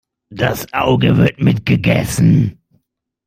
[0.31, 2.57] Das Auge wird mitgegessen.